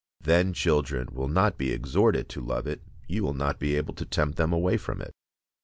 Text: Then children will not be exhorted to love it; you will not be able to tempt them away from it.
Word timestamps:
Then 0.19 0.51
children 0.53 1.09
will 1.11 1.27
not 1.27 1.59
be 1.59 1.71
exhorted 1.71 2.27
to 2.29 2.41
love 2.41 2.65
it; 2.65 2.81
you 3.07 3.21
will 3.21 3.35
not 3.35 3.59
be 3.59 3.75
able 3.75 3.93
to 3.93 4.03
tempt 4.03 4.35
them 4.35 4.51
away 4.51 4.77
from 4.77 4.99
it. 4.99 5.13